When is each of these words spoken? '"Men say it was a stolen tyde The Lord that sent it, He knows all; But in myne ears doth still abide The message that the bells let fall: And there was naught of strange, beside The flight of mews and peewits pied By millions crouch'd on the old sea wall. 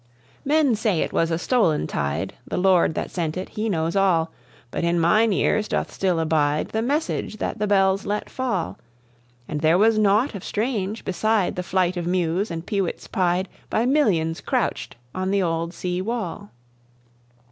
'"Men 0.53 0.73
say 0.73 1.01
it 1.01 1.13
was 1.13 1.29
a 1.29 1.37
stolen 1.37 1.85
tyde 1.85 2.33
The 2.47 2.57
Lord 2.57 2.95
that 2.95 3.11
sent 3.11 3.37
it, 3.37 3.49
He 3.49 3.69
knows 3.69 3.95
all; 3.95 4.31
But 4.71 4.83
in 4.83 4.99
myne 4.99 5.31
ears 5.31 5.67
doth 5.67 5.91
still 5.93 6.19
abide 6.19 6.69
The 6.69 6.81
message 6.81 7.37
that 7.37 7.59
the 7.59 7.67
bells 7.67 8.03
let 8.03 8.27
fall: 8.27 8.79
And 9.47 9.61
there 9.61 9.77
was 9.77 9.99
naught 9.99 10.33
of 10.33 10.43
strange, 10.43 11.05
beside 11.05 11.55
The 11.55 11.61
flight 11.61 11.97
of 11.97 12.07
mews 12.07 12.49
and 12.49 12.65
peewits 12.65 13.05
pied 13.05 13.47
By 13.69 13.85
millions 13.85 14.41
crouch'd 14.41 14.95
on 15.13 15.29
the 15.29 15.43
old 15.43 15.71
sea 15.71 16.01
wall. 16.01 16.49